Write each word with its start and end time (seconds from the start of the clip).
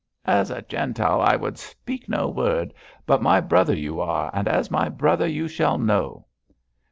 'As 0.25 0.49
a 0.49 0.63
Gentile 0.63 1.21
I 1.21 1.35
would 1.35 1.59
speak 1.59 2.09
no 2.09 2.27
word, 2.27 2.73
but 3.05 3.21
my 3.21 3.39
brother 3.39 3.75
you 3.75 3.99
are, 4.01 4.31
and 4.33 4.47
as 4.47 4.71
my 4.71 4.89
brother 4.89 5.27
you 5.27 5.47
shall 5.47 5.77
know.' 5.77 6.25